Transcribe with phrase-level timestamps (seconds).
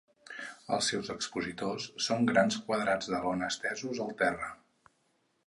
[0.77, 4.51] Els seus expositors són grans quadrats de lona estesos al terra.